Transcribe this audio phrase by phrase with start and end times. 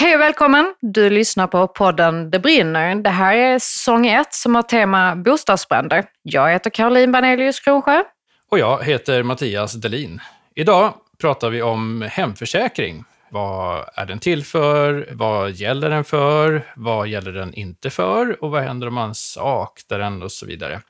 [0.00, 0.74] Hej och välkommen!
[0.80, 2.94] Du lyssnar på podden Det brinner.
[2.94, 6.04] Det här är säsong ett som har tema bostadsbränder.
[6.22, 8.02] Jag heter Caroline Banelius Kronsjö.
[8.50, 10.20] Och jag heter Mattias Delin.
[10.54, 13.04] Idag pratar vi om hemförsäkring.
[13.30, 15.08] Vad är den till för?
[15.12, 16.72] Vad gäller den för?
[16.76, 18.44] Vad gäller den inte för?
[18.44, 20.80] Och vad händer om man saknar den och så vidare.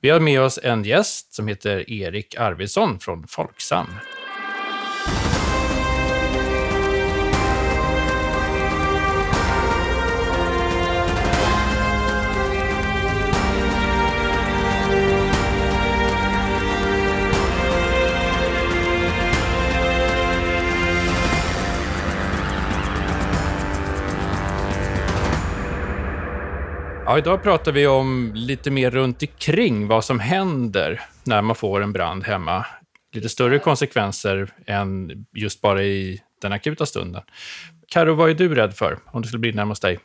[0.00, 3.86] Vi har med oss en gäst som heter Erik Arvidsson från Folksam.
[27.08, 31.82] Ja, idag pratar vi om lite mer runt omkring vad som händer när man får
[31.82, 32.66] en brand hemma.
[33.12, 37.22] Lite större konsekvenser än just bara i den akuta stunden.
[37.88, 39.98] Karo, vad är du rädd för om det skulle bli närmast dig?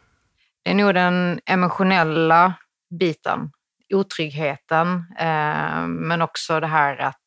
[0.63, 2.53] Det är nog den emotionella
[2.99, 3.51] biten,
[3.93, 4.87] otryggheten,
[5.19, 7.25] eh, men också det här att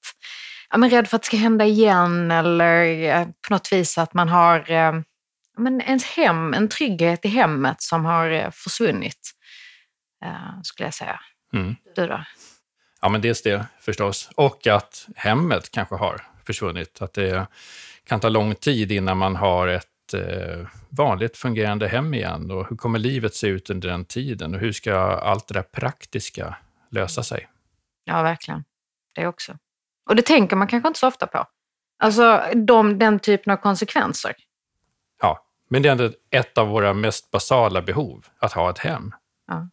[0.71, 4.15] ja, men rädd för att det ska hända igen eller eh, på något vis att
[4.15, 4.93] man har eh,
[5.59, 9.35] men ens hem, en trygghet i hemmet som har eh, försvunnit
[10.63, 11.21] skulle jag säga.
[11.53, 11.77] Mm.
[11.95, 12.25] Du då?
[13.01, 14.31] Ja, men dels det förstås.
[14.37, 17.03] Och att hemmet kanske har försvunnit.
[17.03, 17.47] Att det
[18.05, 22.51] kan ta lång tid innan man har ett eh, vanligt fungerande hem igen.
[22.51, 24.55] Och hur kommer livet se ut under den tiden?
[24.55, 26.57] Och hur ska allt det där praktiska
[26.91, 27.49] lösa sig?
[28.05, 28.65] Ja, verkligen.
[29.15, 29.59] Det också.
[30.09, 31.47] Och det tänker man kanske inte så ofta på.
[31.99, 34.35] Alltså de, den typen av konsekvenser.
[35.21, 39.15] Ja, men det är ändå ett av våra mest basala behov, att ha ett hem.
[39.47, 39.69] Ja.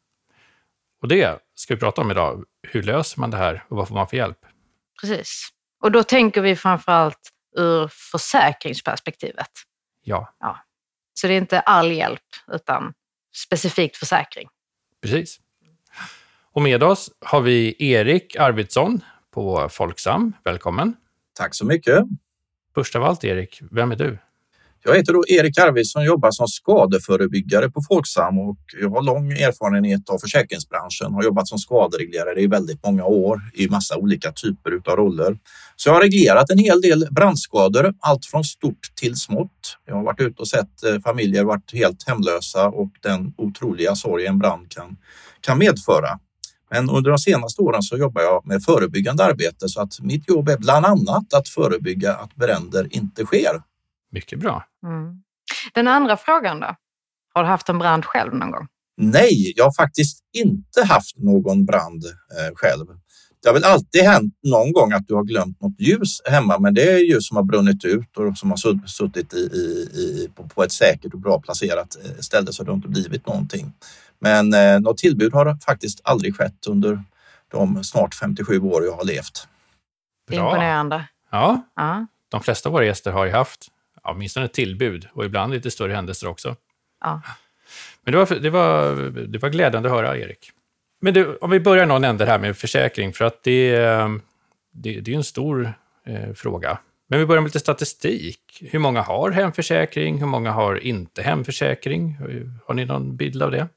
[1.02, 2.44] Och det ska vi prata om idag.
[2.68, 4.38] Hur löser man det här och vad får man för hjälp?
[5.02, 5.50] Precis.
[5.84, 9.52] Och då tänker vi framför allt ur försäkringsperspektivet.
[10.04, 10.36] Ja.
[10.40, 10.58] ja.
[11.14, 12.94] Så det är inte all hjälp, utan
[13.46, 14.50] specifikt försäkring.
[15.02, 15.40] Precis.
[16.52, 19.02] Och med oss har vi Erik Arvidsson
[19.32, 20.34] på Folksam.
[20.44, 20.96] Välkommen.
[21.34, 22.04] Tack så mycket.
[22.74, 24.18] Först av allt, Erik, vem är du?
[24.84, 29.32] Jag heter då Erik Arvidsson och jobbar som skadeförebyggare på Folksam och jag har lång
[29.32, 31.14] erfarenhet av försäkringsbranschen.
[31.14, 35.38] Har jobbat som skadereglerare i väldigt många år i massa olika typer av roller.
[35.76, 39.78] Så jag har reglerat en hel del brandskador, allt från stort till smått.
[39.86, 44.26] Jag har varit ute och sett eh, familjer varit helt hemlösa och den otroliga sorg
[44.26, 44.98] en brand kan,
[45.42, 46.20] kan medföra.
[46.72, 50.50] Men under de senaste åren så jobbar jag med förebyggande arbete så att mitt jobb
[50.50, 53.71] är bland annat att förebygga att bränder inte sker.
[54.12, 54.64] Mycket bra.
[54.84, 55.24] Mm.
[55.74, 56.76] Den andra frågan då?
[57.34, 58.68] Har du haft en brand själv någon gång?
[58.98, 62.86] Nej, jag har faktiskt inte haft någon brand eh, själv.
[63.44, 66.74] Det har väl alltid hänt någon gång att du har glömt något ljus hemma, men
[66.74, 70.64] det är ljus som har brunnit ut och som har suttit i, i, på, på,
[70.64, 73.74] ett säkert och bra placerat eh, ställe så det har inte blivit någonting.
[74.20, 77.04] Men eh, något tillbud har faktiskt aldrig skett under
[77.52, 79.48] de snart 57 år jag har levt.
[80.28, 80.38] Bra.
[80.38, 81.08] Imponerande.
[81.32, 81.62] Ja.
[81.76, 83.68] ja, de flesta av våra gäster har ju haft
[84.04, 86.56] ja, åtminstone ett tillbud och ibland lite större händelser också.
[87.02, 87.22] Ja.
[88.04, 88.96] Men det var, det, var,
[89.28, 90.52] det var glädjande att höra, Erik.
[91.02, 93.76] Men du, om vi börjar någon ände här med försäkring, för att det,
[94.72, 95.74] det, det är en stor
[96.06, 96.78] eh, fråga.
[97.10, 98.64] Men vi börjar med lite statistik.
[98.72, 100.18] Hur många har hemförsäkring?
[100.20, 102.18] Hur många har inte hemförsäkring?
[102.66, 103.68] Har ni någon bild av det?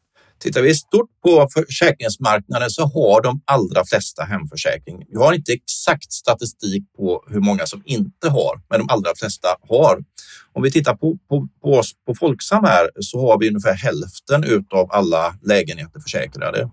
[0.45, 5.07] Tittar vi stort på försäkringsmarknaden så har de allra flesta hemförsäkring.
[5.09, 9.49] Vi har inte exakt statistik på hur många som inte har, men de allra flesta
[9.69, 10.05] har.
[10.53, 14.67] Om vi tittar på, på, på oss på Folksam här så har vi ungefär hälften
[14.71, 16.71] av alla lägenheter försäkrade.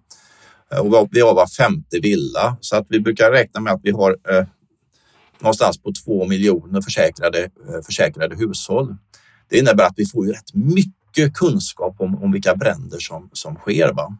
[0.79, 4.17] Och vi har var femte villa så att vi brukar räkna med att vi har
[4.29, 4.45] eh,
[5.39, 8.95] någonstans på två miljoner försäkrade, eh, försäkrade hushåll.
[9.49, 13.29] Det innebär att vi får ju rätt mycket mycket kunskap om, om vilka bränder som,
[13.33, 13.94] som sker.
[13.94, 14.17] Va?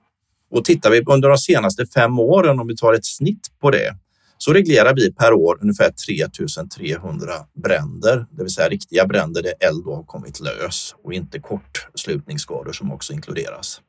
[0.50, 3.96] Och tittar vi under de senaste fem åren, om vi tar ett snitt på det,
[4.38, 9.86] så reglerar vi per år ungefär 3300 bränder, det vill säga riktiga bränder där eld
[9.86, 13.82] har kommit lös och inte kortslutningsskador som också inkluderas.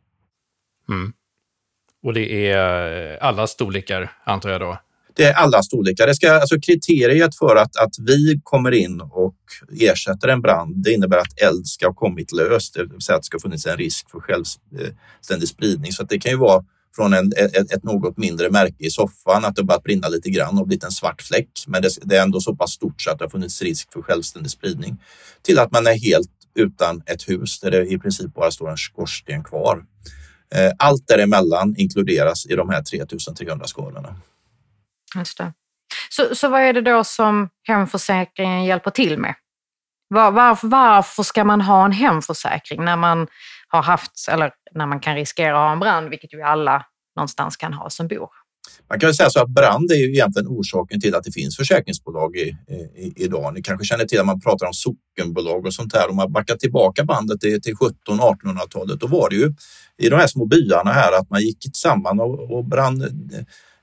[0.88, 1.12] Mm.
[2.02, 4.78] Och det är eh, alla storlekar antar jag då?
[5.14, 6.06] Det är alla storlekar.
[6.06, 9.34] Det ska, alltså kriteriet för att, att vi kommer in och
[9.80, 13.22] ersätter en brand, det innebär att eld ska ha kommit löst, det vill säga att
[13.22, 15.92] det ska funnits en risk för självständig eh, spridning.
[15.92, 16.64] Så det kan ju vara
[16.96, 20.58] från en, ett, ett, något mindre märke i soffan, att det börjat brinna lite grann
[20.58, 21.64] och blivit en svart fläck.
[21.66, 24.02] Men det, det, är ändå så pass stort så att det har funnits risk för
[24.02, 24.96] självständig spridning.
[25.42, 28.76] Till att man är helt utan ett hus där det i princip bara står en
[28.76, 29.84] skorsten kvar.
[30.54, 34.16] Eh, allt däremellan inkluderas i de här 3300 skalorna.
[35.14, 35.52] Just det.
[36.10, 39.34] Så, så vad är det då som hemförsäkringen hjälper till med?
[40.08, 43.26] Var, varför, varför ska man ha en hemförsäkring när man
[43.68, 46.86] har haft, eller när man kan riskera att ha en brand, vilket ju alla
[47.16, 48.28] någonstans kan ha som bor?
[48.90, 52.36] Man kan säga så att brand är ju egentligen orsaken till att det finns försäkringsbolag
[52.36, 52.56] i,
[52.96, 53.54] i, idag.
[53.54, 56.10] Ni kanske känner till att man pratar om sockenbolag och sånt här.
[56.10, 59.54] Om man backar tillbaka bandet till, till 1700-1800-talet, då var det ju
[59.98, 63.10] i de här små byarna här att man gick samman och, och brann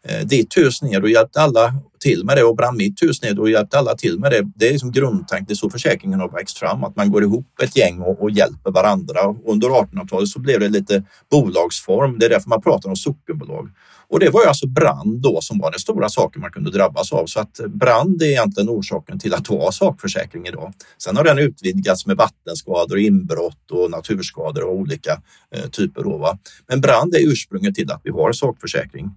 [0.08, 3.40] Eh, ditt hus ner och hjälpte alla till med det och brann mitt hus ner
[3.40, 4.52] och hjälpte alla till med det.
[4.56, 7.62] Det är liksom grundtanken, det är så försäkringen har växt fram, att man går ihop
[7.64, 9.20] ett gäng och, och hjälper varandra.
[9.46, 12.20] Under 1800-talet så blev det lite bolagsform.
[12.20, 13.70] Det är därför man pratar om sockenbolag.
[14.10, 17.14] Och det var ju alltså brand då som var den stora saken man kunde drabbas
[17.14, 17.26] av.
[17.26, 20.74] Så att brand är egentligen orsaken till att ha sakförsäkring idag.
[20.98, 25.22] Sen har den utvidgats med vattenskador, inbrott och naturskador och olika
[25.56, 26.04] eh, typer.
[26.04, 26.38] Då, va?
[26.68, 29.10] Men brand är ursprunget till att vi har sakförsäkring.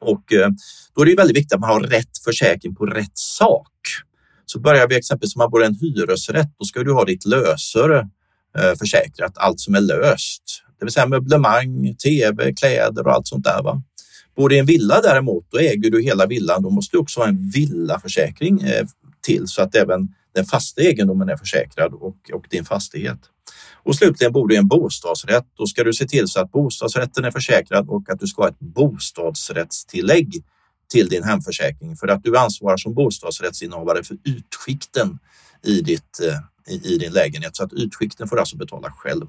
[0.00, 0.50] Och eh,
[0.94, 3.72] då är det väldigt viktigt att man har rätt försäkring på rätt sak.
[4.46, 7.26] Så börjar vi exempelvis om man bor i en hyresrätt, då ska du ha ditt
[7.26, 8.08] lösöre
[8.58, 10.42] eh, försäkrat, allt som är löst.
[10.78, 13.62] Det vill säga möblemang, tv, kläder och allt sånt där.
[13.62, 13.82] Va?
[14.36, 16.62] Bor du i en villa däremot, då äger du hela villan.
[16.62, 18.86] Då måste du också ha en villaförsäkring eh,
[19.20, 23.18] till så att även den fasta egendomen är försäkrad och, och din fastighet.
[23.82, 25.44] Och slutligen bor du i en bostadsrätt.
[25.58, 28.48] Då ska du se till så att bostadsrätten är försäkrad och att du ska ha
[28.48, 30.44] ett bostadsrättstillägg
[30.90, 35.18] till din hemförsäkring för att du ansvarar som bostadsrättsinnehavare för utskikten
[35.64, 37.56] i, ditt, eh, i, i din lägenhet.
[37.56, 39.26] Så att utskikten får du alltså betala själv.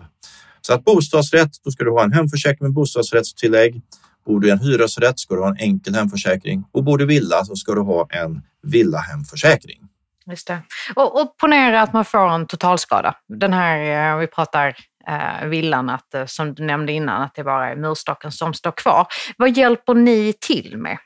[0.61, 3.81] Så att bostadsrätt, då ska du ha en hemförsäkring med bostadsrättstillägg.
[4.25, 7.07] Bor du i en hyresrätt ska du ha en enkel hemförsäkring och bor du i
[7.07, 9.88] villa så ska du ha en villahemförsäkring.
[10.29, 10.61] Just det.
[10.95, 13.15] Och, och ponera att man får en totalskada.
[13.39, 14.75] Den här, eh, vi pratar
[15.07, 18.71] eh, villan, att, eh, som du nämnde innan, att det bara är murstocken som står
[18.71, 19.07] kvar.
[19.37, 20.97] Vad hjälper ni till med?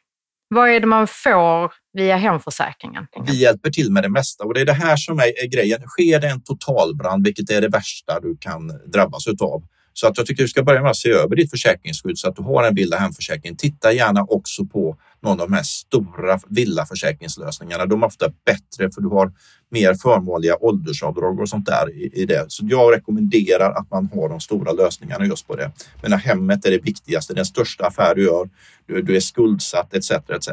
[0.47, 3.07] Vad är det man får via hemförsäkringen?
[3.25, 5.81] Vi hjälper till med det mesta och det är det här som är, är grejen.
[5.87, 9.63] Sker det en totalbrand, vilket är det värsta du kan drabbas utav,
[9.93, 12.35] så att jag tycker du ska börja med att se över ditt försäkringsskydd så att
[12.35, 13.55] du har en villa hemförsäkring.
[13.55, 17.85] Titta gärna också på någon av de här stora villaförsäkringslösningarna.
[17.85, 19.31] De är ofta bättre för du har
[19.71, 22.45] mer förmånliga åldersavdrag och sånt där i, i det.
[22.47, 25.71] Så jag rekommenderar att man har de stora lösningarna just på det.
[26.01, 28.49] Men hemmet är det viktigaste, den största affär du gör.
[28.87, 30.11] Du, du är skuldsatt etc.
[30.11, 30.49] etc.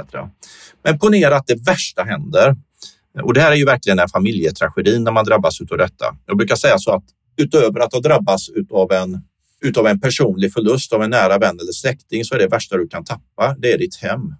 [0.84, 2.56] Men ponera att det värsta händer.
[3.22, 6.16] Och det här är ju verkligen en familjetragedi när man drabbas av detta.
[6.26, 7.04] Jag brukar säga så att
[7.36, 9.20] utöver att ha drabbats av en
[9.60, 12.88] utav en personlig förlust av en nära vän eller släkting så är det värsta du
[12.88, 14.34] kan tappa, det är ditt hem.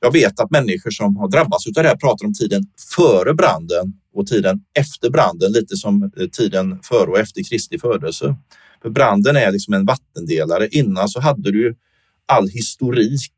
[0.00, 2.62] Jag vet att människor som har drabbats av det här pratar om tiden
[2.96, 8.36] före branden och tiden efter branden, lite som eh, tiden före och efter Kristi födelse.
[8.82, 10.68] För branden är liksom en vattendelare.
[10.68, 11.76] Innan så hade du
[12.26, 13.32] all historik.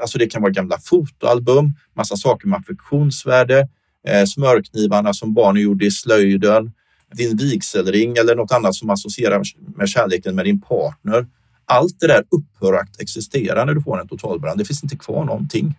[0.00, 3.68] Alltså det kan vara gamla fotoalbum, massa saker med affektionsvärde,
[4.08, 6.72] eh, smörknivarna som barnen gjorde i slöjden,
[7.12, 9.42] din vigselring eller något annat som associerar
[9.76, 11.26] med kärleken med din partner.
[11.64, 14.58] Allt det där upphör att existera när du får en totalbrand.
[14.58, 15.74] Det finns inte kvar någonting.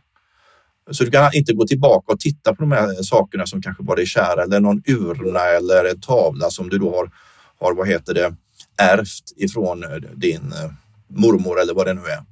[0.92, 3.96] Så du kan inte gå tillbaka och titta på de här sakerna som kanske var
[3.96, 7.12] dig kära eller någon urna eller en tavla som du då har,
[7.60, 8.36] har vad heter det,
[8.78, 10.72] ärvt ifrån eh, din eh,
[11.08, 12.24] mormor eller vad det nu är.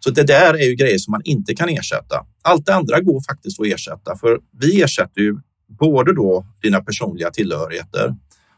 [0.00, 2.26] Så det där är ju grejer som man inte kan ersätta.
[2.42, 5.36] Allt det andra går faktiskt att ersätta för vi ersätter ju
[5.78, 8.14] både då dina personliga tillhörigheter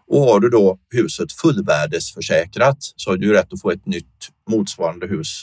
[0.08, 5.06] och har du då huset fullvärdesförsäkrat så har du rätt att få ett nytt motsvarande
[5.06, 5.42] hus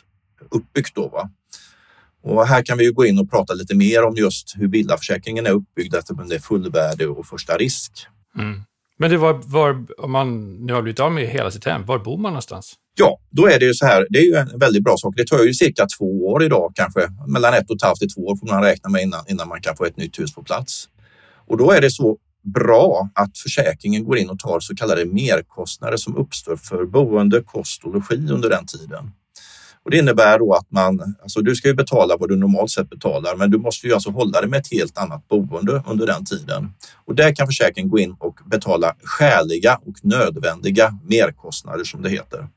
[0.52, 0.96] uppbyggt.
[0.96, 1.30] Då, va?
[2.24, 5.46] Och här kan vi ju gå in och prata lite mer om just hur villaförsäkringen
[5.46, 7.92] är uppbyggd eftersom det är fullvärde och första risk.
[8.38, 8.64] Mm.
[8.98, 12.00] Men det var, var, om man nu har blivit av med hela sitt hem, var
[12.00, 12.74] bor man någonstans?
[12.96, 14.08] Ja, då är det ju så här.
[14.10, 15.14] Det är ju en väldigt bra sak.
[15.18, 17.10] Det tar ju cirka två år idag kanske.
[17.28, 19.62] Mellan ett och ett halvt till två år får man räkna med innan, innan man
[19.62, 20.90] kan få ett nytt hus på plats.
[21.48, 25.98] Och då är det så bra att försäkringen går in och tar så kallade merkostnader
[25.98, 29.12] som uppstår för boende, kost och logi under den tiden.
[29.86, 32.90] Och det innebär då att man, alltså du ska ju betala vad du normalt sett
[32.90, 36.26] betalar, men du måste ju alltså hålla dig med ett helt annat boende under den
[36.26, 36.74] tiden.
[37.06, 42.48] Och där kan försäkringen gå in och betala skäliga och nödvändiga merkostnader som det heter.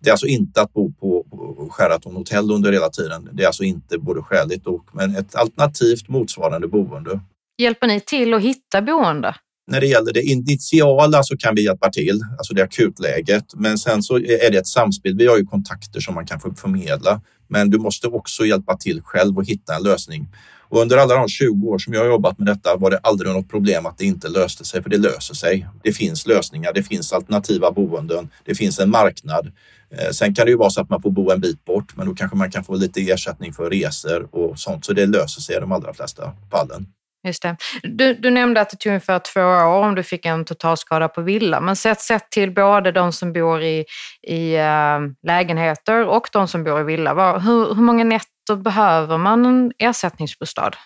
[0.00, 1.24] Det är alltså inte att bo på
[1.70, 3.28] Sheraton hotell under hela tiden.
[3.32, 7.20] Det är alltså inte både skäligt och men ett alternativt motsvarande boende
[7.58, 9.34] Hjälper ni till att hitta boende?
[9.70, 13.44] När det gäller det initiala så kan vi hjälpa till, alltså det akutläget.
[13.54, 15.16] Men sen så är det ett samspel.
[15.16, 19.38] Vi har ju kontakter som man kan förmedla, men du måste också hjälpa till själv
[19.38, 20.28] och hitta en lösning.
[20.68, 23.32] Och under alla de 20 år som jag har jobbat med detta var det aldrig
[23.32, 25.66] något problem att det inte löste sig, för det löser sig.
[25.82, 29.52] Det finns lösningar, det finns alternativa boenden, det finns en marknad.
[29.90, 32.06] Eh, sen kan det ju vara så att man får bo en bit bort, men
[32.06, 35.56] då kanske man kan få lite ersättning för resor och sånt, så det löser sig
[35.56, 36.86] i de allra flesta fallen.
[37.26, 37.56] Just det.
[37.82, 41.22] Du, du nämnde att det tog ungefär två år om du fick en totalskada på
[41.22, 41.60] villa.
[41.60, 43.84] Men sett, sett till både de som bor i,
[44.22, 49.18] i äh, lägenheter och de som bor i villa, var, hur, hur många nätter behöver
[49.18, 50.76] man en ersättningsbostad?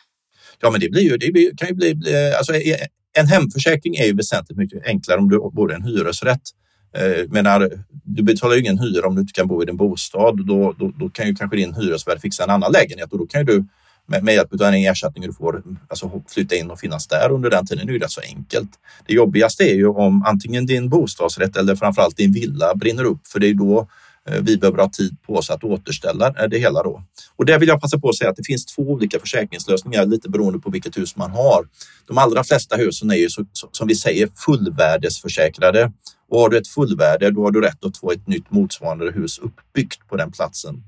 [0.60, 1.90] Ja, men det, blir ju, det blir, kan ju bli...
[1.90, 2.86] Eh, alltså, eh,
[3.18, 6.42] en hemförsäkring är ju väsentligt mycket enklare om du bor i en hyresrätt.
[7.28, 7.70] Menar,
[8.04, 10.46] du betalar ju ingen hyra om du inte kan bo i din bostad.
[10.46, 13.40] Då, då, då kan ju kanske din hyresvärd fixa en annan lägenhet och då kan
[13.40, 13.64] ju du
[14.06, 17.50] med, med hjälp av den ersättning du får alltså, flytta in och finnas där under
[17.50, 17.86] den tiden.
[17.86, 18.70] Det är ju rätt så enkelt.
[19.06, 23.40] Det jobbigaste är ju om antingen din bostadsrätt eller framförallt din villa brinner upp, för
[23.40, 23.88] det är då
[24.28, 27.02] eh, vi behöver ha tid på oss att återställa eh, det hela då.
[27.36, 30.28] Och där vill jag passa på att säga att det finns två olika försäkringslösningar lite
[30.28, 31.66] beroende på vilket hus man har.
[32.06, 35.92] De allra flesta husen är ju så, som vi säger fullvärdesförsäkrade
[36.30, 39.38] och har du ett fullvärde, då har du rätt att få ett nytt motsvarande hus
[39.38, 40.82] uppbyggt på den platsen.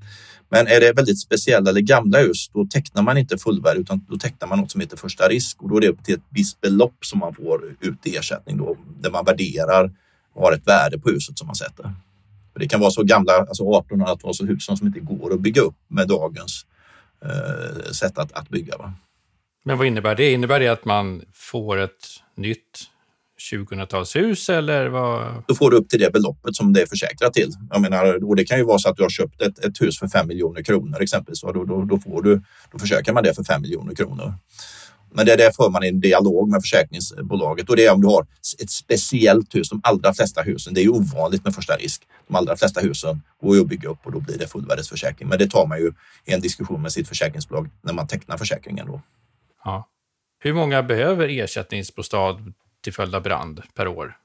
[0.49, 4.17] Men är det väldigt speciella eller gamla hus, då tecknar man inte fullvärde utan då
[4.17, 6.61] tecknar man något som heter första risk och då är det upp till ett visst
[6.61, 9.91] belopp som man får ut i ersättning då, där man värderar
[10.33, 11.93] och har ett värde på huset som man sätter.
[12.55, 16.65] Det kan vara så gamla, alltså 1800-talshus som inte går att bygga upp med dagens
[17.25, 18.77] eh, sätt att, att bygga.
[18.77, 18.93] Va?
[19.65, 20.31] Men vad innebär det?
[20.31, 22.92] Innebär det att man får ett nytt
[23.51, 25.43] 2000-talshus eller vad?
[25.47, 27.51] Då får du upp till det beloppet som det är försäkrat till.
[27.69, 29.99] Jag menar, och det kan ju vara så att du har köpt ett, ett hus
[29.99, 31.41] för 5 miljoner kronor exempelvis.
[31.41, 34.33] Då, då, då, får du, då försäkrar man det för 5 miljoner kronor.
[35.15, 38.07] Men det, det för man i en dialog med försäkringsbolaget och det är om du
[38.07, 38.27] har
[38.61, 39.69] ett speciellt hus.
[39.69, 42.01] De allra flesta husen, det är ju ovanligt med första risk.
[42.27, 45.29] De allra flesta husen går ju att bygga upp och då blir det fullvärdesförsäkring.
[45.29, 45.91] Men det tar man ju
[46.25, 48.87] i en diskussion med sitt försäkringsbolag när man tecknar försäkringen.
[48.87, 49.01] Då.
[49.63, 49.89] Ja.
[50.39, 52.53] Hur många behöver ersättningsbostad
[52.83, 54.17] till följd av brand per år?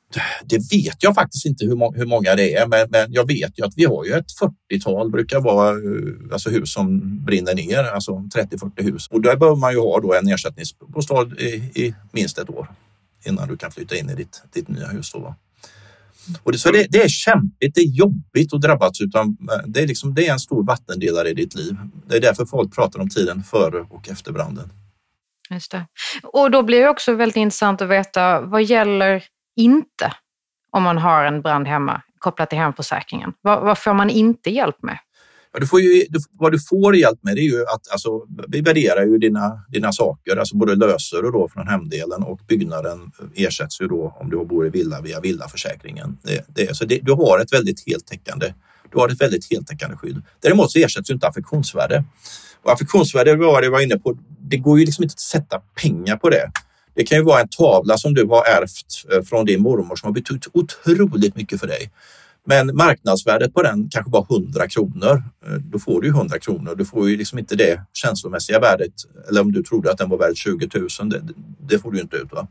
[0.45, 3.59] Det vet jag faktiskt inte hur, må hur många det är, men, men, jag vet
[3.59, 4.27] ju att vi har ju ett
[4.71, 9.09] 40-tal brukar vara eh, alltså hus som brinner ner, alltså 30-40 hus.
[9.11, 12.69] Och där behöver man ju ha då en ersättningsbostad i, i minst ett år
[13.27, 15.12] innan du kan flytta in i ditt, ditt nya hus.
[15.12, 15.35] Då.
[16.43, 19.83] Och det, så det, det, är kämpigt, det är jobbigt att drabbas utan eh, det
[19.83, 21.77] är, liksom, det är en stor vattendelare i ditt liv.
[22.09, 24.73] Det är därför folk pratar om tiden före och efter branden.
[25.50, 25.87] Just det.
[26.23, 29.25] Och då blir det också väldigt intressant att veta vad gäller
[29.57, 30.12] inte
[30.73, 33.33] om man har en brand hemma kopplat till hemförsäkringen?
[33.40, 34.99] Vad, vad får man inte hjälp med?
[35.52, 38.26] Ja, du får ju, du, vad du får hjälp med det är ju att alltså,
[38.49, 43.81] vi värderar ju dina, dina saker, alltså både löser då från hemdelen och byggnaden ersätts
[43.81, 46.19] ju då om du bor i villa via villaförsäkringen.
[46.23, 48.52] Det, det, så det, du har ett väldigt heltäckande
[48.93, 50.23] du har ett väldigt heltäckande skydd.
[50.40, 52.05] Däremot så ersätts ju inte affektionsvärde.
[52.62, 54.19] Och affektionsvärde var det var inne på,
[54.50, 56.50] det går ju liksom inte att sätta pengar på det.
[56.95, 60.07] Det kan ju vara en tavla som du har ärvt eh, från din mormor som
[60.07, 61.90] har betytt otroligt mycket för dig.
[62.47, 65.23] Men marknadsvärdet på den kanske bara 100 kronor.
[65.47, 66.75] Eh, då får du ju 100 kronor.
[66.75, 68.93] Du får ju liksom inte det känslomässiga värdet.
[69.28, 71.23] Eller om du trodde att den var värd 20 000, det,
[71.69, 72.33] det får du inte ut.
[72.33, 72.49] Va?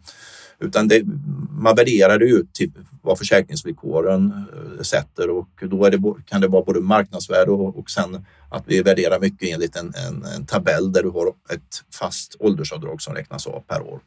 [0.59, 1.03] Utan det,
[1.51, 6.41] man värderar det ut till typ vad försäkringsvillkoren eh, sätter och då är det, kan
[6.41, 10.45] det vara både marknadsvärde och, och sen att vi värderar mycket enligt en, en, en
[10.45, 13.99] tabell där du har ett fast åldersavdrag som räknas av per år.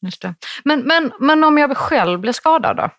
[0.00, 0.34] Just det.
[0.64, 2.90] Men, men, men om jag själv blir skadad då?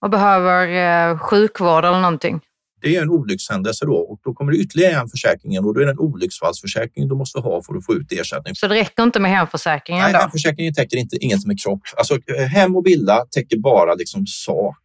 [0.00, 2.40] Och behöver eh, sjukvård eller någonting?
[2.82, 5.84] Det är en olyckshändelse då och då kommer det ytterligare en försäkring och då är
[5.84, 8.54] det en olycksfallsförsäkring du måste ha för att få ut ersättning.
[8.54, 10.02] Så det räcker inte med hemförsäkringen?
[10.02, 10.18] Nej, då?
[10.18, 11.80] hemförsäkringen täcker inte, inget som är kropp.
[11.96, 14.78] Alltså, eh, hem och villa täcker bara liksom sak.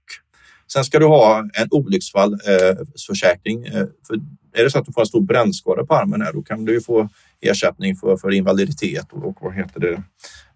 [0.74, 3.66] Sen ska du ha en olycksfallsförsäkring.
[3.66, 4.16] Eh, för
[4.54, 6.82] är det så att du får en stor brännskada på armen här, då kan du
[6.82, 7.10] få
[7.42, 9.94] ersättning för, för invaliditet och, och vad heter det,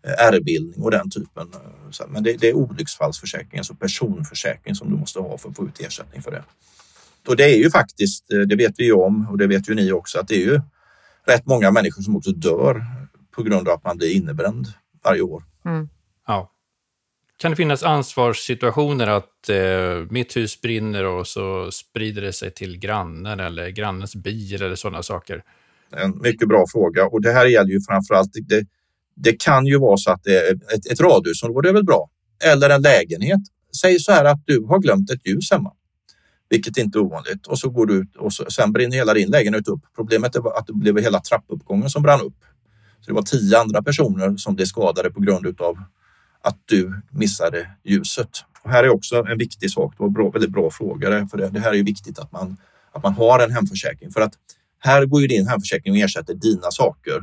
[0.08, 1.48] eh, ärrbildning och den typen.
[2.08, 5.80] Men det, det är olycksfallsförsäkring, alltså personförsäkring som du måste ha för att få ut
[5.80, 6.44] ersättning för det.
[7.28, 9.76] Och det är ju faktiskt, eh, det vet vi ju om och det vet ju
[9.76, 10.62] ni också, att det är ju
[11.28, 12.84] rätt många människor som också dör
[13.36, 14.68] på grund av att man blir innebränd
[15.04, 15.44] varje år.
[15.66, 15.90] Mm.
[16.28, 16.52] Ja.
[17.38, 22.80] Kan det finnas ansvarssituationer att eh, mitt hus brinner och så sprider det sig till
[22.80, 25.44] grannen eller grannens bil eller sådana saker?
[25.98, 28.66] En mycket bra fråga och det här gäller ju framförallt, det,
[29.16, 32.10] det kan ju vara så att det är ett, ett radhusområde är väl bra,
[32.44, 33.42] eller en lägenhet.
[33.82, 35.74] Säg så här att du har glömt ett ljus hemma
[36.52, 37.48] vilket inte är ovanligt.
[37.48, 39.80] Och så går du ut och så, sen brinner hela din lägenhet upp.
[39.96, 42.38] Problemet är att det blev hela trappuppgången som brann upp.
[43.00, 45.78] Så det var tio andra personer som blev skadade på grund av
[46.44, 48.30] att du missade ljuset.
[48.64, 49.94] Och här är också en viktig sak.
[49.98, 51.28] Det var bra, väldigt bra fråga.
[51.28, 52.58] För det, det här är viktigt att man,
[52.92, 54.12] att man har en hemförsäkring.
[54.12, 54.34] För att
[54.80, 57.22] här går ju din hemförsäkring och ersätter dina saker.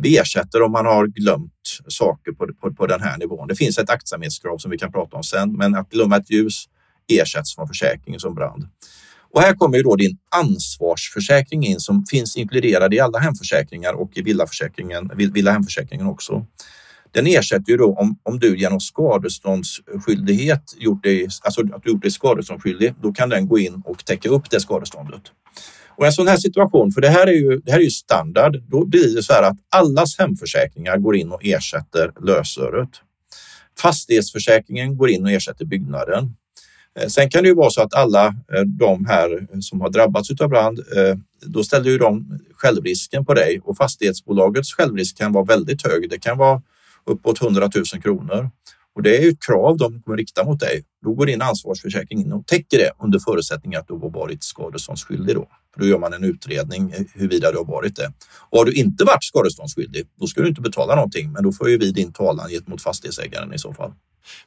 [0.00, 3.48] Vi ersätter om man har glömt saker på, på, på den här nivån.
[3.48, 6.64] Det finns ett aktsamhetskrav som vi kan prata om sen, men att glömma ett ljus
[7.08, 8.68] ersätts från försäkringen som brand.
[9.34, 14.10] Och här kommer ju då din ansvarsförsäkring in som finns inkluderad i alla hemförsäkringar och
[14.14, 16.46] i villaförsäkringen, villa hemförsäkringen också.
[17.12, 22.02] Den ersätter ju då om, om du genom skadeståndsskyldighet gjort dig, alltså att du gjort
[22.02, 25.22] dig skadeståndsskyldig, då kan den gå in och täcka upp det skadeståndet.
[25.96, 28.62] Och en sån här situation, för det här är ju, det här är ju standard,
[28.68, 32.90] då blir det så här att allas hemförsäkringar går in och ersätter lösöret.
[33.78, 36.36] Fastighetsförsäkringen går in och ersätter byggnaden.
[37.00, 39.90] Eh, sen kan det ju vara så att alla eh, de här eh, som har
[39.90, 40.80] drabbats av brand,
[41.46, 46.10] då ställer ju de självrisken på dig och fastighetsbolagets självrisk kan vara väldigt hög.
[46.10, 46.62] Det kan vara
[47.06, 48.50] uppåt 100 000 kronor
[48.94, 50.84] och det är ju ett krav de kommer rikta mot dig.
[51.04, 55.34] Då går din ansvarsförsäkring in och täcker det under förutsättning att du har varit skadeståndsskyldig.
[55.34, 55.48] Då.
[55.74, 58.12] För då gör man en utredning huruvida du har varit det.
[58.50, 61.70] Och har du inte varit skadeståndsskyldig, då ska du inte betala någonting, men då får
[61.70, 63.92] ju vi din talan gentemot fastighetsägaren i så fall.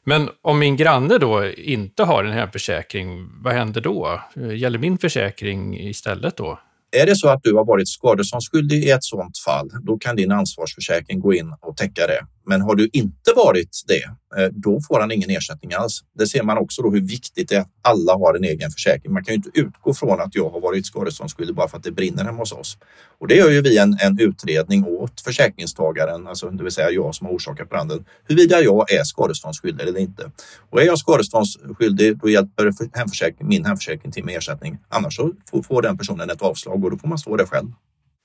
[0.04, 4.22] Men om min granne då inte har en hemförsäkring, vad händer då?
[4.36, 6.60] Gäller min försäkring istället då?
[6.92, 10.32] Är det så att du har varit skadeståndsskyldig i ett sådant fall, då kan din
[10.32, 12.26] ansvarsförsäkring gå in och täcka det.
[12.48, 14.04] Men har du inte varit det,
[14.38, 16.04] eh, då får han ingen ersättning alls.
[16.20, 19.14] Det ser man också då hur viktigt det är att alla har en egen försäkring.
[19.14, 21.92] Man kan ju inte utgå från att jag har varit skadeståndsskyldig bara för att det
[21.92, 22.78] brinner hemma hos oss.
[23.20, 27.16] Och det gör ju vi en, en utredning åt försäkringstagaren, alltså det vill säga jag
[27.16, 30.32] som har orsakat branden, huruvida jag är skadeståndsskyldig eller inte.
[30.70, 34.78] Och är jag skadeståndsskyldig, då hjälper hemförsäkring, min hemförsäkring till med ersättning.
[34.90, 37.68] Annars så får, får den personen ett avslag och då får man stå det själv.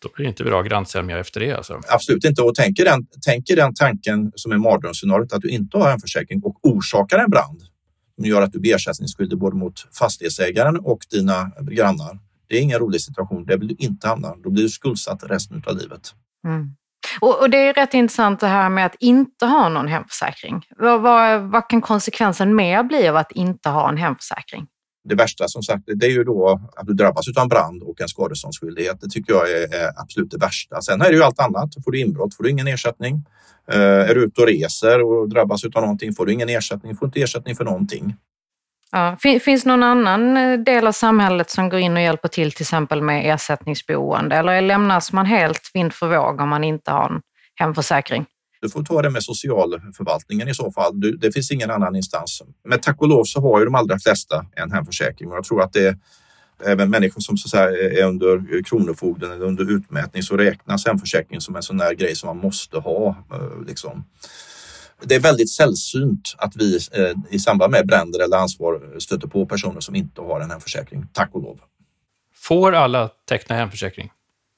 [0.02, 1.80] Då blir det inte bra grannsämja efter det alltså.
[1.88, 2.42] Absolut inte.
[2.42, 6.42] Och tänker den, tänker den tanken som är mardrömsscenariot att du inte har en försäkring
[6.42, 7.62] och orsakar en brand
[8.14, 12.18] som gör att du blir ersättningsskyldig både mot fastighetsägaren och dina grannar.
[12.48, 13.44] Det är ingen rolig situation.
[13.46, 14.34] Det vill du inte hamna.
[14.44, 16.14] Då blir du skuldsatt resten av livet.
[16.46, 16.74] Mm.
[17.20, 20.66] Och, och, det är rätt intressant det här med att inte ha någon hemförsäkring.
[20.78, 24.66] Vad, vad, vad kan konsekvensen mer bli av att inte ha en hemförsäkring?
[25.04, 28.00] Det värsta som sagt, det är ju då att du drabbas av en brand och
[28.00, 29.00] en skadeståndsskyldighet.
[29.00, 30.80] Det tycker jag är, är, absolut det värsta.
[30.80, 31.68] Sen är det ju allt annat.
[31.84, 33.24] Får du inbrott får du ingen ersättning.
[33.74, 36.96] Uh, är du ute och reser och drabbas av någonting får du ingen ersättning.
[36.96, 38.16] Får inte ersättning för någonting.
[38.92, 42.62] Ja, finns någon annan eh, del av samhället som går in och hjälper till till
[42.62, 47.20] exempel med ersättningsboende eller lämnas man helt vind för våg om man inte har en
[47.54, 48.26] hemförsäkring?
[48.62, 51.00] Du får ta det med socialförvaltningen i så fall.
[51.00, 52.42] Du, det finns ingen annan instans.
[52.64, 55.62] Men tack och lov så har ju de allra flesta en hemförsäkring och jag tror
[55.62, 55.96] att det är
[56.64, 57.70] även människor som så säga,
[58.00, 62.26] är under Kronofogden eller under utmätning så räknas hemförsäkringen som en sån där grej som
[62.26, 63.08] man måste ha.
[63.32, 64.04] Eh, liksom.
[65.04, 69.46] Det är väldigt sällsynt att vi eh, i samband med bränder eller ansvar stöter på
[69.46, 71.60] personer som inte har en hemförsäkring, tack och lov.
[72.34, 74.12] Får alla teckna hemförsäkring?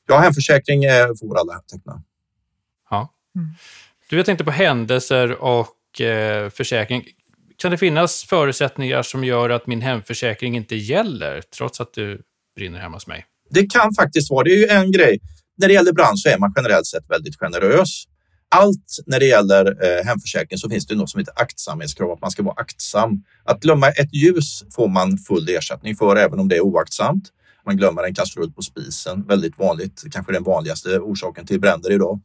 [0.07, 2.03] Ja, hemförsäkring eh, får alla teckna.
[2.91, 3.15] Ja.
[3.37, 3.49] Mm.
[4.15, 7.05] Du, jag tänkte på händelser och eh, försäkring.
[7.57, 12.23] Kan det finnas förutsättningar som gör att min hemförsäkring inte gäller trots att du
[12.57, 13.25] brinner hemma hos mig?
[13.51, 14.45] Det kan faktiskt vara.
[14.45, 15.21] Det är ju en grej.
[15.59, 18.05] När det gäller brand så är man generellt sett väldigt generös.
[18.49, 22.31] Allt när det gäller eh, hemförsäkring så finns det något som heter aktsamhetskrav, att man
[22.31, 23.25] ska vara aktsam.
[23.45, 27.25] Att glömma ett ljus får man full ersättning för även om det är oaktsamt.
[27.67, 32.21] Man glömmer en kastrull på spisen, väldigt vanligt, kanske den vanligaste orsaken till bränder idag.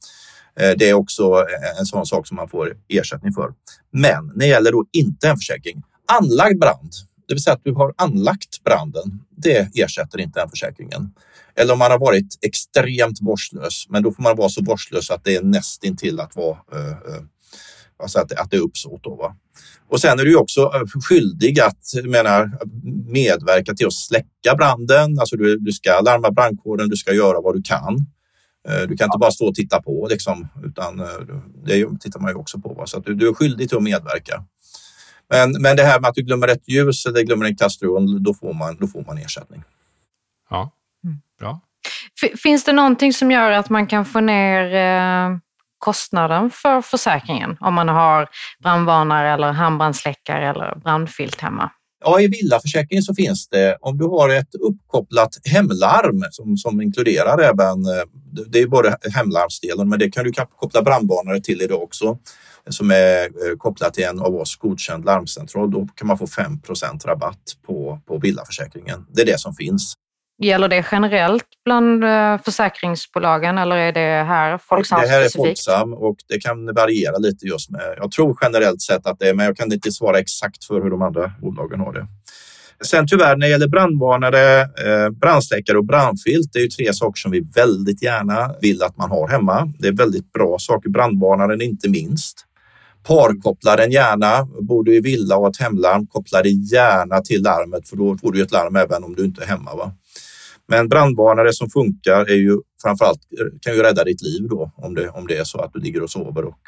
[0.60, 3.54] Eh, det är också eh, en sån sak som man får ersättning för.
[3.92, 5.84] Men när det gäller då inte en försäkring,
[6.22, 6.92] anlagd brand,
[7.28, 11.14] det vill säga att du har anlagt branden, det ersätter inte den försäkringen.
[11.56, 15.24] Eller om man har varit extremt vårdslös, men då får man vara så vårdslös att
[15.24, 17.24] det är nästintill att vara uh, uh,
[18.04, 19.04] alltså att, att det är uppsåt.
[19.04, 19.36] Då, va?
[19.90, 20.72] Och sen är du också
[21.10, 22.52] skyldig att menar,
[23.12, 25.20] medverka till att släcka branden.
[25.20, 28.06] Alltså du, du ska larma brandkåren, du ska göra vad du kan.
[28.70, 31.06] Eh, du kan inte bara stå och titta på, liksom, utan eh,
[31.66, 32.74] det tittar man ju också på.
[32.74, 32.86] Va?
[32.86, 34.44] Så att du, du är skyldig till att medverka.
[35.30, 38.34] Men, men det här med att du glömmer ett ljus eller glömmer en kastrull, då
[38.34, 39.64] får man, då får man ersättning.
[40.50, 40.72] Ja,
[41.04, 41.18] mm.
[41.40, 41.62] bra.
[42.44, 45.38] Finns det någonting som gör att man kan få ner eh,
[45.78, 48.30] kostnaden för försäkringen om man har
[48.64, 51.72] brandvarnare eller handbrandsläckare eller brandfilt hemma?
[52.06, 57.42] Ja, i villaförsäkringen så finns det, om du har ett uppkopplat hemlarm som, som inkluderar
[57.42, 58.04] även, eh,
[58.48, 62.18] det är både hemlarmsdelen, men det kan du koppla brandvarnare till idag också,
[62.70, 65.72] som är eh, kopplat till en av oss godkänd larmcentral.
[65.72, 69.06] Då kan man få 5% rabatt på, på villaförsäkringen.
[69.14, 69.94] Det är det som finns.
[70.42, 75.94] Gäller det generellt bland eh, försäkringsbolagen eller är det här Folksam Det här är Folksam
[75.94, 77.94] och det kan variera lite just med.
[77.98, 80.90] Jag tror generellt sett att det är, men jag kan inte svara exakt för hur
[80.90, 82.08] de andra bolagen har det.
[82.86, 87.20] Sen tyvärr när det gäller brandvarnare, eh, brandsläckare och brandfilt, det är ju tre saker
[87.20, 89.74] som vi väldigt gärna vill att man har hemma.
[89.80, 92.46] Det är väldigt bra saker, brandvarnaren inte minst.
[93.08, 94.48] Parkoppla den gärna.
[94.62, 98.32] Bor du i villa och ett hemlarm, koppla det gärna till larmet för då får
[98.32, 99.76] du ett larm även om du inte är hemma.
[99.76, 99.92] Va?
[100.70, 103.20] Men brandvarnare som funkar är ju framförallt
[103.62, 106.04] kan ju rädda ditt liv då om det, om det är så att du ligger
[106.04, 106.60] och sover och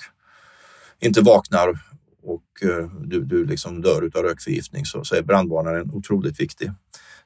[1.00, 1.70] inte vaknar
[2.24, 6.72] och eh, du, du liksom dör av rökförgiftning så, så är brandvarnaren otroligt viktig.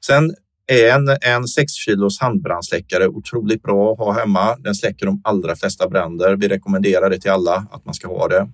[0.05, 0.35] Sen
[0.67, 4.55] är en, en 6 kilos handbrandsläckare otroligt bra att ha hemma.
[4.55, 6.35] Den släcker de allra flesta bränder.
[6.35, 8.49] Vi rekommenderar det till alla att man ska ha det.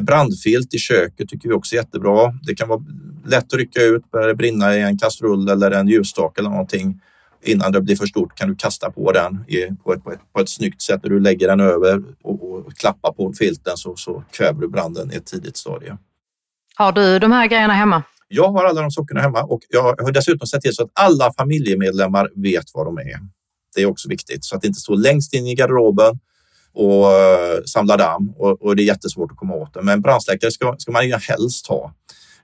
[0.00, 2.34] Brandfilt i köket tycker vi också är jättebra.
[2.46, 2.84] Det kan vara
[3.26, 7.00] lätt att rycka ut, börjar det brinna i en kastrull eller en ljusstake eller någonting.
[7.44, 9.44] Innan det blir för stort kan du kasta på den
[9.84, 11.00] på ett, på ett, på ett snyggt sätt.
[11.02, 15.12] När du lägger den över och, och klappar på filten så, så kväver du branden
[15.12, 15.96] i ett tidigt stadie.
[16.76, 18.02] Har du de här grejerna hemma?
[18.28, 21.32] Jag har alla de sakerna hemma och jag har dessutom sett till så att alla
[21.32, 23.18] familjemedlemmar vet vad de är.
[23.76, 26.18] Det är också viktigt så att det inte står längst in i garderoben
[26.72, 29.82] och uh, samlar damm och, och, det är jättesvårt att komma åt det.
[29.82, 31.94] Men brandsläckare ska, ska man ju helst ha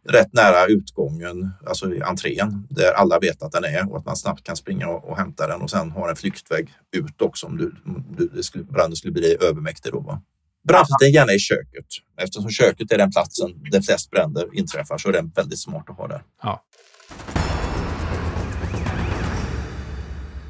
[0.08, 4.44] rätt nära utgången, alltså entrén, där alla vet att den är och att man snabbt
[4.44, 7.74] kan springa och, och hämta den och sen ha en flyktväg ut också om du,
[8.18, 9.92] du, det skulle, branden skulle bli övermäktig.
[9.92, 10.22] Då, va?
[10.68, 11.86] Brandfilten gärna i köket.
[12.16, 15.96] Eftersom köket är den platsen där flest bränder inträffar så är den väldigt smart att
[15.96, 16.22] ha där.
[16.42, 16.64] Ja.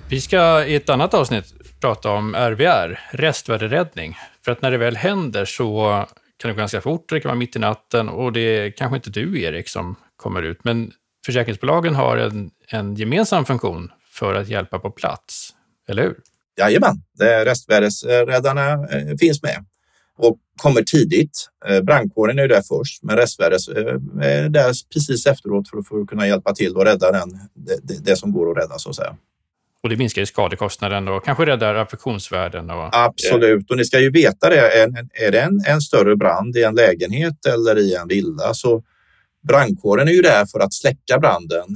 [0.09, 4.17] Vi ska i ett annat avsnitt prata om RVR, restvärderäddning.
[4.45, 6.05] För att när det väl händer så
[6.40, 9.11] kan gå ganska fort, det kan vara mitt i natten och det är kanske inte
[9.11, 10.64] du, Erik, som kommer ut.
[10.64, 10.92] Men
[11.26, 15.50] försäkringsbolagen har en, en gemensam funktion för att hjälpa på plats,
[15.88, 16.16] eller hur?
[16.59, 17.03] Jajamän,
[17.44, 19.64] restvärdesräddarna eh, finns med
[20.18, 21.48] och kommer tidigt.
[21.68, 26.26] Eh, brandkåren är där först, men restvärdes eh, är där precis efteråt för att, kunna
[26.26, 29.16] hjälpa till och rädda den, det, det som går att rädda så att säga.
[29.83, 32.71] Och det minskar ju skadekostnaden och kanske räddar affektionsvärden.
[32.71, 32.88] Och...
[32.93, 34.83] Absolut, och ni ska ju veta det.
[35.12, 38.83] Är det en, en större brand i en lägenhet eller i en villa så
[39.49, 41.66] brandkåren är ju där för att släcka branden.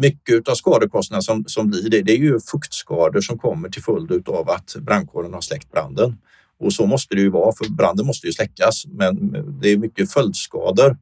[0.00, 4.28] Mycket av skadekostnaderna som, som blir det, det är ju fuktskador som kommer till följd
[4.28, 6.16] av att brandkåren har släckt branden.
[6.60, 10.12] Och så måste det ju vara, för branden måste ju släckas, men det är mycket
[10.12, 10.96] följdskador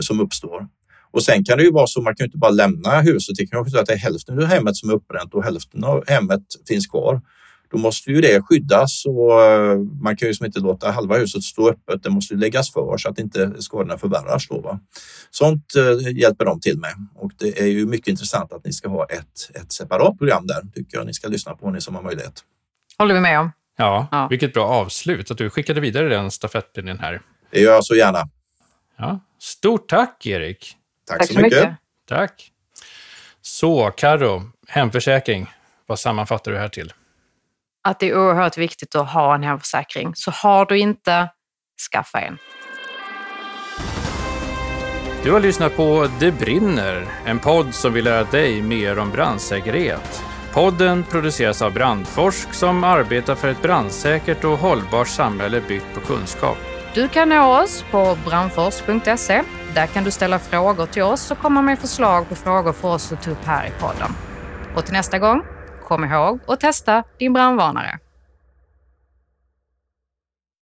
[0.00, 0.68] som uppstår.
[1.14, 3.36] Och sen kan det ju vara så, man kan ju inte bara lämna huset.
[3.36, 5.84] Det kan också vara att det är hälften av hemmet som är uppbränt och hälften
[5.84, 7.20] av hemmet finns kvar.
[7.72, 11.42] Då måste ju det skyddas och eh, man kan ju som inte låta halva huset
[11.42, 12.02] stå öppet.
[12.02, 14.48] Det måste läggas för så att inte skadorna förvärras.
[14.48, 14.80] Då, va?
[15.30, 18.88] Sånt eh, hjälper de till med och det är ju mycket intressant att ni ska
[18.88, 20.62] ha ett, ett separat program där.
[20.74, 22.44] tycker jag ni ska lyssna på, ni som har möjlighet.
[22.98, 23.52] Håller vi med om.
[23.76, 24.28] Ja, ja.
[24.30, 27.20] vilket bra avslut att du skickade vidare den stafettpinnen här.
[27.50, 28.28] Det gör jag så gärna.
[28.96, 30.76] Ja, stort tack Erik.
[31.08, 31.58] Tack, tack så mycket.
[31.58, 31.76] mycket.
[32.08, 32.50] Tack.
[33.42, 35.50] Så, Karo, hemförsäkring.
[35.86, 36.92] Vad sammanfattar du här till?
[37.82, 40.12] Att det är oerhört viktigt att ha en hemförsäkring.
[40.14, 41.28] Så har du inte,
[41.92, 42.38] skaffa en.
[45.22, 50.22] Du har lyssnat på Det brinner, en podd som vill lära dig mer om brandsäkerhet.
[50.52, 56.58] Podden produceras av Brandforsk som arbetar för ett brandsäkert och hållbart samhälle byggt på kunskap.
[56.94, 59.42] Du kan nå oss på brandforsk.se.
[59.74, 63.12] Där kan du ställa frågor till oss och komma med förslag på frågor för oss
[63.12, 64.10] att ta upp här i podden.
[64.76, 65.42] Och till nästa gång,
[65.88, 67.98] kom ihåg att testa din brandvarnare.